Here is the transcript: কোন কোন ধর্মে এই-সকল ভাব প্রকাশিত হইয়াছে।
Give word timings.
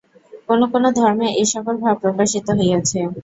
কোন 0.47 0.61
কোন 0.71 0.83
ধর্মে 0.97 1.27
এই-সকল 1.33 1.75
ভাব 1.83 1.95
প্রকাশিত 2.03 2.47
হইয়াছে। 2.59 2.99